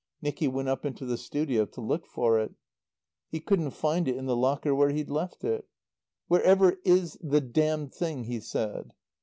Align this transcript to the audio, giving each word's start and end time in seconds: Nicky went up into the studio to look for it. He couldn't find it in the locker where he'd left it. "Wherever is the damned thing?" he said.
Nicky 0.19 0.47
went 0.47 0.67
up 0.67 0.83
into 0.83 1.05
the 1.05 1.15
studio 1.15 1.67
to 1.67 1.79
look 1.79 2.07
for 2.07 2.39
it. 2.39 2.53
He 3.29 3.39
couldn't 3.39 3.69
find 3.69 4.07
it 4.07 4.15
in 4.15 4.25
the 4.25 4.35
locker 4.35 4.73
where 4.73 4.89
he'd 4.89 5.11
left 5.11 5.43
it. 5.43 5.67
"Wherever 6.27 6.79
is 6.83 7.19
the 7.21 7.39
damned 7.39 7.93
thing?" 7.93 8.23
he 8.23 8.39
said. 8.39 8.93